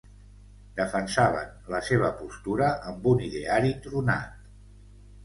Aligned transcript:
Defensaven 0.77 1.51
la 1.75 1.81
seva 1.89 2.09
postura 2.21 2.71
amb 2.93 3.05
un 3.13 3.21
ideari 3.27 3.75
tronat. 3.85 4.49